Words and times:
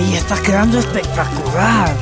Sí, 0.00 0.14
está 0.14 0.40
quedando 0.40 0.78
espectacular. 0.78 1.94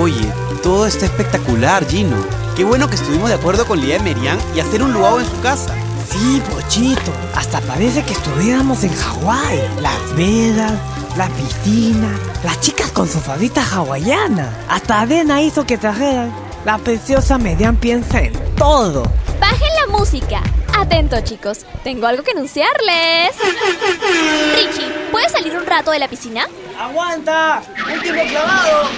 Oye, 0.00 0.32
todo 0.62 0.86
está 0.86 1.04
espectacular, 1.04 1.86
Gino. 1.86 2.16
Qué 2.56 2.64
bueno 2.64 2.88
que 2.88 2.94
estuvimos 2.94 3.28
de 3.28 3.34
acuerdo 3.34 3.66
con 3.66 3.78
Lía 3.78 3.96
y 3.96 4.00
Merian 4.00 4.38
y 4.56 4.60
hacer 4.60 4.82
un 4.82 4.94
luau 4.94 5.18
en 5.18 5.26
su 5.26 5.38
casa. 5.42 5.74
Sí, 6.08 6.42
Pochito. 6.50 7.12
Hasta 7.34 7.60
parece 7.60 8.02
que 8.04 8.14
estuviéramos 8.14 8.84
en 8.84 8.94
Hawái. 8.94 9.60
Las 9.82 10.16
velas, 10.16 10.72
la 11.18 11.28
piscina, 11.28 12.08
las 12.42 12.58
chicas 12.60 12.90
con 12.90 13.06
su 13.06 13.20
faldita 13.20 13.62
hawaiana. 13.62 14.50
Hasta 14.70 15.02
Arena 15.02 15.42
hizo 15.42 15.66
que 15.66 15.76
trajeran. 15.76 16.32
La 16.64 16.78
preciosa 16.78 17.36
Median 17.36 17.76
piensa 17.76 18.22
en 18.22 18.32
todo. 18.56 19.02
Bajen 19.38 19.68
la 19.86 19.98
música. 19.98 20.40
Atento, 20.74 21.20
chicos. 21.20 21.66
Tengo 21.84 22.06
algo 22.06 22.22
que 22.22 22.30
anunciarles. 22.30 23.36
Richie, 24.56 24.90
¿puedes 25.10 25.32
salir 25.32 25.54
un 25.54 25.66
rato 25.66 25.90
de 25.90 25.98
la 25.98 26.08
piscina? 26.08 26.46
¡Aguanta! 26.78 27.62
¡Último 27.92 28.22
clavado! 28.28 28.88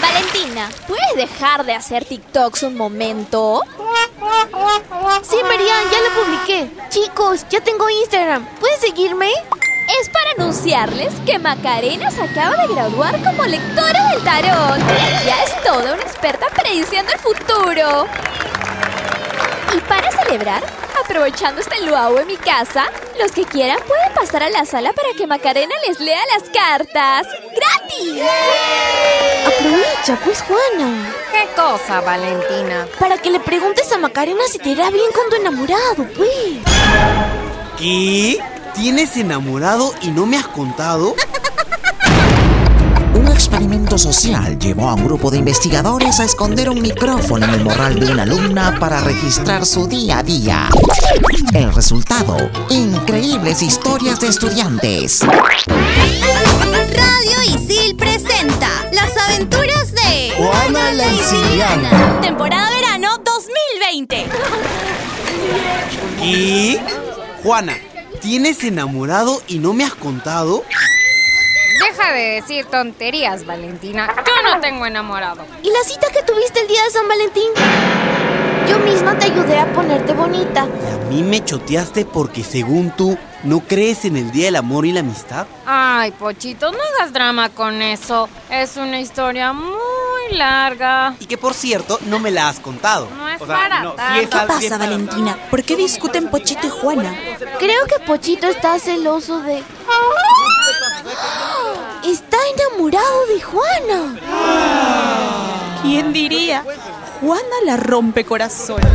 Valentina, 0.00 0.68
¿puedes 0.86 1.14
dejar 1.16 1.64
de 1.64 1.74
hacer 1.74 2.04
TikToks 2.04 2.62
un 2.64 2.76
momento? 2.76 3.62
Sí, 5.22 5.36
Marian, 5.42 5.84
ya 5.90 6.00
lo 6.00 6.22
publiqué. 6.22 6.70
Chicos, 6.88 7.46
ya 7.50 7.60
tengo 7.60 7.88
Instagram. 7.88 8.46
¿Pueden 8.60 8.80
seguirme? 8.80 9.30
Es 10.00 10.08
para 10.10 10.30
anunciarles 10.36 11.14
que 11.24 11.38
Macarena 11.38 12.10
se 12.10 12.22
acaba 12.22 12.56
de 12.56 12.74
graduar 12.74 13.22
como 13.22 13.44
lectora 13.44 14.10
del 14.10 14.22
tarot. 14.22 14.78
Ya 15.24 15.42
es 15.44 15.62
toda 15.62 15.94
una 15.94 16.02
experta 16.02 16.46
prediciendo 16.48 17.10
el 17.12 17.18
futuro. 17.18 18.06
Y 19.74 19.80
para 19.80 20.10
celebrar, 20.12 20.62
aprovechando 21.02 21.60
este 21.60 21.80
luau 21.86 22.18
en 22.18 22.26
mi 22.26 22.36
casa, 22.36 22.90
los 23.18 23.32
que 23.32 23.44
quieran 23.44 23.78
pueden 23.86 24.12
pasar 24.14 24.42
a 24.42 24.50
la 24.50 24.64
sala 24.64 24.92
para 24.92 25.08
que 25.16 25.26
Macarena 25.26 25.74
les 25.86 25.98
lea 26.00 26.20
las 26.34 26.48
cartas. 26.50 27.26
¡Gratis! 27.54 28.22
Aprovecha, 29.46 30.18
pues, 30.24 30.42
Juana. 30.42 31.12
¿Qué 31.32 31.48
cosa, 31.54 32.00
Valentina? 32.00 32.86
Para 32.98 33.18
que 33.18 33.30
le 33.30 33.40
preguntes 33.40 33.90
a 33.92 33.98
Macarena 33.98 34.42
si 34.50 34.58
te 34.58 34.70
irá 34.70 34.90
bien 34.90 35.10
con 35.12 35.28
tu 35.30 35.36
enamorado, 35.36 36.06
pues. 36.16 36.58
¿Qué? 37.78 38.40
¿Tienes 38.74 39.16
enamorado 39.16 39.92
y 40.02 40.08
no 40.08 40.26
me 40.26 40.36
has 40.36 40.46
contado? 40.46 41.16
Experimento 43.38 43.96
social 43.96 44.58
llevó 44.58 44.88
a 44.88 44.94
un 44.94 45.04
grupo 45.04 45.30
de 45.30 45.38
investigadores 45.38 46.18
a 46.18 46.24
esconder 46.24 46.68
un 46.68 46.82
micrófono 46.82 47.46
en 47.46 47.54
el 47.54 47.62
morral 47.62 48.00
de 48.00 48.10
una 48.10 48.24
alumna 48.24 48.76
para 48.80 49.00
registrar 49.00 49.64
su 49.64 49.86
día 49.86 50.18
a 50.18 50.22
día. 50.24 50.68
El 51.54 51.72
resultado, 51.72 52.36
increíbles 52.68 53.62
historias 53.62 54.18
de 54.18 54.26
estudiantes. 54.26 55.20
Radio 55.20 57.42
Isil 57.46 57.94
presenta 57.94 58.68
Las 58.92 59.16
aventuras 59.16 59.92
de 59.92 60.32
Juana 60.36 60.92
la 60.94 61.06
Isiliana. 61.06 62.20
Temporada 62.20 62.68
verano 62.70 63.18
2020. 63.24 64.26
¿Qué? 66.20 66.80
Juana, 67.44 67.78
¿tienes 68.20 68.64
enamorado 68.64 69.40
y 69.46 69.60
no 69.60 69.74
me 69.74 69.84
has 69.84 69.94
contado? 69.94 70.64
Deja 72.08 72.20
de 72.20 72.34
decir 72.36 72.64
tonterías, 72.64 73.44
Valentina. 73.44 74.08
Yo 74.16 74.50
no 74.50 74.60
tengo 74.60 74.86
enamorado. 74.86 75.44
¿Y 75.62 75.70
la 75.70 75.82
cita 75.84 76.06
que 76.10 76.22
tuviste 76.22 76.60
el 76.60 76.66
día 76.66 76.82
de 76.82 76.90
San 76.90 77.06
Valentín? 77.06 77.50
Yo 78.66 78.78
misma 78.78 79.18
te 79.18 79.26
ayudé 79.26 79.58
a 79.58 79.70
ponerte 79.74 80.14
bonita. 80.14 80.66
¿Y 80.66 80.94
a 80.94 81.08
mí 81.08 81.22
me 81.22 81.44
choteaste 81.44 82.06
porque 82.06 82.44
según 82.44 82.92
tú 82.92 83.18
no 83.44 83.60
crees 83.60 84.06
en 84.06 84.16
el 84.16 84.30
Día 84.30 84.46
del 84.46 84.56
Amor 84.56 84.86
y 84.86 84.92
la 84.92 85.00
Amistad? 85.00 85.46
Ay, 85.66 86.12
Pochito, 86.12 86.70
no 86.72 86.78
hagas 86.94 87.12
drama 87.12 87.50
con 87.50 87.82
eso. 87.82 88.28
Es 88.50 88.78
una 88.78 89.00
historia 89.00 89.52
muy 89.52 89.78
larga. 90.32 91.14
Y 91.20 91.26
que 91.26 91.36
por 91.36 91.52
cierto, 91.52 91.98
no 92.06 92.18
me 92.20 92.30
la 92.30 92.48
has 92.48 92.60
contado. 92.60 93.08
No 93.16 93.28
es 93.28 93.38
para 93.38 93.82
no, 93.82 93.92
tanto. 93.92 94.20
es 94.20 94.28
¿Qué 94.28 94.46
pasa, 94.46 94.78
Valentina? 94.78 95.38
¿Por 95.50 95.62
qué 95.62 95.76
discuten 95.76 96.30
Pochito 96.30 96.66
y 96.66 96.70
Juana? 96.70 97.14
Creo 97.58 97.84
que 97.86 98.04
Pochito 98.06 98.46
está 98.46 98.78
celoso 98.78 99.40
de... 99.40 99.62
Enamorado 102.54 103.26
de 103.26 103.40
Juana. 103.42 104.14
¿Quién 105.82 106.12
diría? 106.12 106.64
Juana 107.20 107.42
la 107.66 107.76
rompe 107.76 108.24
corazones. 108.24 108.86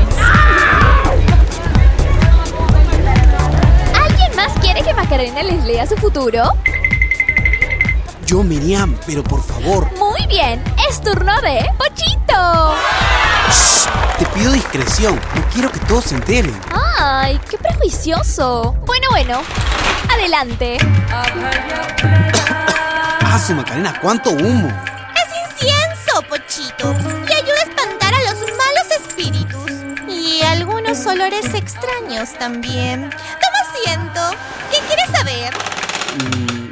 ¿Alguien 4.06 4.36
más 4.36 4.52
quiere 4.60 4.82
que 4.82 4.94
Macarena 4.94 5.44
les 5.44 5.64
lea 5.66 5.86
su 5.86 5.96
futuro? 5.98 6.44
Yo, 8.26 8.42
Miriam, 8.44 8.98
pero 9.06 9.24
por 9.24 9.44
favor, 9.44 9.92
Muy 9.98 10.26
bien, 10.28 10.64
es 10.90 11.02
turno 11.02 11.34
de 11.42 11.66
Pochito. 11.78 12.74
te 14.18 14.26
pido 14.28 14.52
discreción. 14.54 15.20
No 15.36 15.42
quiero 15.54 15.72
que 15.72 15.80
todos 15.82 16.06
se 16.06 16.16
enteren. 16.16 16.56
Ay, 16.98 17.40
qué 17.50 17.58
prejuicioso. 17.58 18.76
Bueno, 18.86 19.08
bueno, 19.12 19.42
adelante. 20.12 20.78
Ah, 23.36 23.40
su 23.40 23.56
Macarena, 23.56 24.00
¿cuánto 24.00 24.30
humo? 24.30 24.68
Es 24.68 25.58
incienso, 25.58 26.22
Pochito. 26.30 26.96
Y 27.28 27.34
ayuda 27.34 27.56
a 27.62 27.68
espantar 27.68 28.14
a 28.14 28.22
los 28.30 28.40
malos 28.42 28.92
espíritus. 28.96 29.72
Y 30.08 30.44
algunos 30.44 31.04
olores 31.08 31.52
extraños 31.56 32.38
también. 32.38 33.10
Toma 33.10 33.58
asiento. 33.72 34.22
¿Qué 34.70 34.78
quieres 34.86 35.10
saber? 35.12 35.52
Mm, 36.16 36.70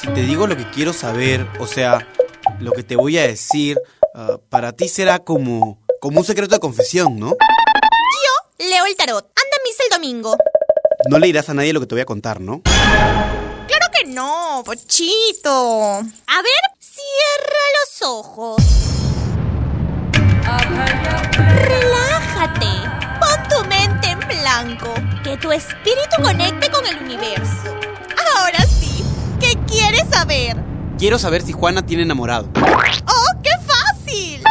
si 0.00 0.06
te 0.06 0.22
digo 0.22 0.46
lo 0.46 0.56
que 0.56 0.64
quiero 0.70 0.94
saber, 0.94 1.46
o 1.60 1.66
sea, 1.66 2.08
lo 2.58 2.72
que 2.72 2.84
te 2.84 2.96
voy 2.96 3.18
a 3.18 3.26
decir, 3.26 3.78
ah, 4.14 4.38
para 4.48 4.72
ti 4.72 4.88
será 4.88 5.18
como, 5.18 5.78
como 6.00 6.20
un 6.20 6.24
secreto 6.24 6.54
de 6.54 6.60
confesión, 6.60 7.18
¿no? 7.18 7.32
Yo 7.32 8.66
leo 8.66 8.86
el 8.86 8.96
tarot. 8.96 9.26
Anda 9.26 9.56
a 9.60 9.62
misa 9.62 9.82
el 9.84 9.90
domingo. 9.90 10.38
No 11.10 11.18
le 11.18 11.26
dirás 11.26 11.50
a 11.50 11.54
nadie 11.54 11.74
lo 11.74 11.80
que 11.80 11.86
te 11.86 11.94
voy 11.96 12.02
a 12.02 12.06
contar, 12.06 12.40
¿no? 12.40 12.62
No, 14.62 14.64
Pochito. 14.64 15.98
A 15.98 16.42
ver, 16.42 16.62
cierra 16.78 17.64
los 17.80 18.08
ojos. 18.08 18.62
Relájate. 21.64 22.66
Pon 23.18 23.48
tu 23.48 23.68
mente 23.68 24.08
en 24.08 24.20
blanco. 24.20 24.94
Que 25.24 25.36
tu 25.36 25.50
espíritu 25.50 26.22
conecte 26.22 26.70
con 26.70 26.86
el 26.86 26.96
universo. 26.98 27.76
Ahora 28.36 28.60
sí, 28.66 29.04
¿qué 29.40 29.58
quieres 29.66 30.08
saber? 30.10 30.56
Quiero 30.96 31.18
saber 31.18 31.42
si 31.42 31.52
Juana 31.52 31.84
tiene 31.84 32.04
enamorado. 32.04 32.48
¡Oh, 32.54 33.42
qué 33.42 33.50
fácil! 33.66 34.44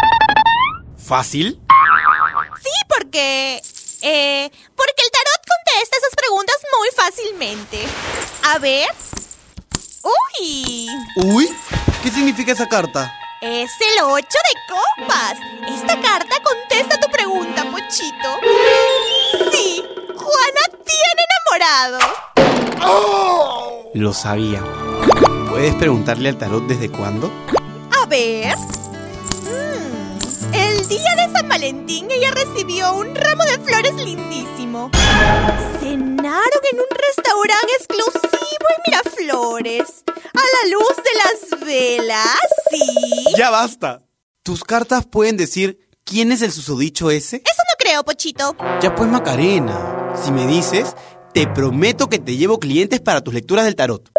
¿Fácil? 0.98 1.62
Sí, 2.62 2.70
porque... 2.90 3.62
Eh, 4.02 4.52
porque 4.76 5.04
el 5.04 5.12
tarot 5.12 5.42
contesta 5.48 5.98
esas 5.98 6.16
preguntas 6.18 6.58
muy 6.78 6.90
fácilmente. 6.96 7.86
A 8.44 8.60
ver. 8.60 8.90
¡Uy! 10.04 10.88
Uy, 11.16 11.50
¿qué 12.02 12.10
significa 12.10 12.52
esa 12.54 12.68
carta? 12.68 13.14
Es 13.42 13.72
el 13.80 14.04
8 14.04 14.26
de 14.26 14.74
copas. 14.74 15.38
Esta 15.68 16.00
carta 16.02 16.36
contesta 16.44 17.00
tu 17.00 17.08
pregunta, 17.12 17.64
Pochito. 17.66 18.40
Sí, 19.52 19.84
Juana 20.16 20.62
tiene 20.86 21.26
enamorado. 21.52 22.00
Lo 23.94 24.14
sabía. 24.14 24.64
¿Puedes 25.50 25.76
preguntarle 25.76 26.30
al 26.30 26.38
tarot 26.38 26.64
desde 26.64 26.90
cuándo? 26.90 27.32
A 28.02 28.06
ver. 28.08 28.56
Mm, 29.44 30.54
el 30.54 30.88
día 30.88 31.16
de 31.16 31.32
San 31.32 31.48
Valentín 31.48 32.10
ella 32.10 32.32
recibió 32.32 32.94
un 32.94 33.14
ramo 33.14 33.44
de 33.44 33.60
flores 33.60 33.94
lindísimo. 33.96 34.90
Cenaron 35.80 36.62
en 36.72 36.80
un 36.80 36.88
restaurante 37.08 37.74
exclusivo 37.78 38.11
A 39.34 40.44
la 40.64 40.72
luz 40.72 40.96
de 40.98 41.14
las 41.18 41.66
velas, 41.66 42.40
sí. 42.70 43.34
¡Ya 43.38 43.50
basta! 43.50 44.04
¿Tus 44.44 44.64
cartas 44.64 45.06
pueden 45.06 45.38
decir 45.38 45.90
quién 46.04 46.32
es 46.32 46.42
el 46.42 46.52
susodicho 46.52 47.12
ese? 47.12 47.38
Eso 47.38 47.44
no 47.46 47.78
creo, 47.78 48.04
Pochito. 48.04 48.56
Ya 48.82 48.94
pues, 48.96 49.10
Macarena. 49.10 50.14
Si 50.22 50.32
me 50.32 50.46
dices, 50.48 50.96
te 51.34 51.48
prometo 51.48 52.10
que 52.10 52.20
te 52.20 52.36
llevo 52.36 52.60
clientes 52.60 53.00
para 53.00 53.22
tus 53.22 53.34
lecturas 53.34 53.66
del 53.66 53.76
tarot. 53.76 54.10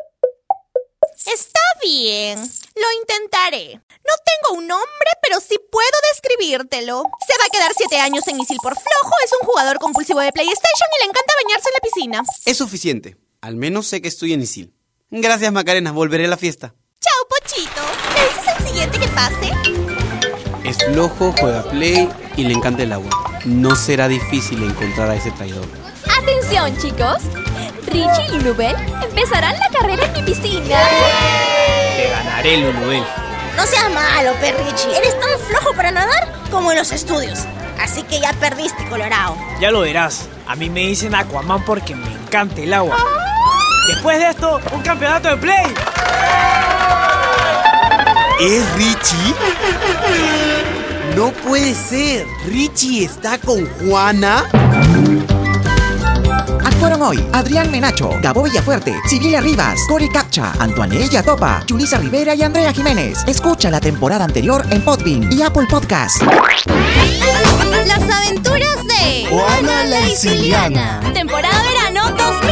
Está 1.26 1.60
bien, 1.82 2.38
lo 2.38 2.92
intentaré. 3.00 3.74
No 3.74 4.14
tengo 4.24 4.58
un 4.58 4.66
nombre, 4.66 5.10
pero 5.22 5.40
sí 5.40 5.56
puedo 5.70 5.88
describírtelo. 6.12 7.04
Se 7.26 7.38
va 7.38 7.44
a 7.44 7.50
quedar 7.50 7.72
siete 7.76 7.98
años 7.98 8.26
en 8.28 8.40
Isil 8.40 8.58
por 8.62 8.74
flojo, 8.74 9.12
es 9.24 9.32
un 9.40 9.46
jugador 9.46 9.78
compulsivo 9.78 10.20
de 10.20 10.32
PlayStation 10.32 10.88
y 10.98 11.04
le 11.04 11.10
encanta 11.10 11.34
bañarse 11.44 11.68
en 11.68 11.74
la 11.74 11.80
piscina. 11.80 12.22
Es 12.44 12.56
suficiente. 12.58 13.16
Al 13.40 13.56
menos 13.56 13.86
sé 13.86 14.00
que 14.00 14.08
estoy 14.08 14.32
en 14.32 14.42
Isil. 14.42 14.72
Gracias, 15.14 15.52
Macarena. 15.52 15.92
Volveré 15.92 16.24
a 16.24 16.28
la 16.28 16.38
fiesta. 16.38 16.72
Chao, 16.98 17.28
Pochito. 17.28 17.82
¿Me 18.14 18.20
dices 18.24 18.48
al 18.48 18.66
siguiente 18.66 18.98
que 18.98 19.08
pase? 19.08 19.52
Es 20.64 20.78
flojo, 20.86 21.34
juega 21.38 21.64
play 21.64 22.08
y 22.34 22.44
le 22.44 22.54
encanta 22.54 22.82
el 22.82 22.94
agua. 22.94 23.10
No 23.44 23.76
será 23.76 24.08
difícil 24.08 24.62
encontrar 24.62 25.10
a 25.10 25.14
ese 25.14 25.30
traidor. 25.32 25.66
Atención, 26.18 26.74
chicos. 26.78 27.18
Richie 27.88 28.26
y 28.32 28.38
Lulubel 28.38 28.74
empezarán 29.02 29.54
la 29.58 29.68
carrera 29.68 30.06
en 30.06 30.12
mi 30.14 30.22
piscina. 30.22 30.78
Te 31.94 32.08
ganaré, 32.08 32.56
Lulubel. 32.56 33.04
No 33.54 33.66
seas 33.66 33.92
malo, 33.92 34.32
Perrichi. 34.40 34.96
Eres 34.96 35.20
tan 35.20 35.38
flojo 35.46 35.74
para 35.76 35.90
nadar 35.90 36.32
como 36.50 36.72
en 36.72 36.78
los 36.78 36.90
estudios. 36.90 37.40
Así 37.78 38.02
que 38.04 38.18
ya 38.18 38.32
perdiste, 38.32 38.88
Colorado. 38.88 39.36
Ya 39.60 39.70
lo 39.70 39.80
verás. 39.80 40.30
A 40.46 40.56
mí 40.56 40.70
me 40.70 40.86
dicen 40.86 41.14
Aquaman 41.14 41.62
porque 41.66 41.94
me 41.94 42.06
encanta 42.06 42.62
el 42.62 42.72
agua. 42.72 42.96
Después 43.88 44.18
de 44.18 44.30
esto, 44.30 44.60
un 44.72 44.82
campeonato 44.82 45.28
de 45.30 45.36
play. 45.36 45.74
¿Es 48.40 48.74
Richie? 48.74 49.34
No 51.16 51.30
puede 51.30 51.74
ser. 51.74 52.26
¿Richie 52.46 53.04
está 53.04 53.38
con 53.38 53.66
Juana? 53.78 54.44
Actuaron 56.64 57.02
hoy 57.02 57.24
Adrián 57.32 57.70
Menacho, 57.70 58.10
Gabo 58.20 58.44
Villafuerte, 58.44 58.94
Sibila 59.06 59.40
Rivas, 59.40 59.80
Cory 59.88 60.08
Capcha, 60.08 60.52
Antoine 60.58 61.08
Topa, 61.24 61.64
Julisa 61.68 61.98
Rivera 61.98 62.34
y 62.34 62.42
Andrea 62.42 62.72
Jiménez. 62.72 63.24
Escucha 63.26 63.70
la 63.70 63.80
temporada 63.80 64.24
anterior 64.24 64.64
en 64.70 64.82
Podbean 64.82 65.32
y 65.32 65.42
Apple 65.42 65.66
Podcast. 65.68 66.22
Las 67.86 68.10
aventuras 68.10 68.86
de 68.86 69.26
Juana 69.28 69.84
la 69.84 70.08
Isiliana. 70.08 71.00
Temporada 71.12 71.62
verano 71.62 72.10
2020. 72.16 72.51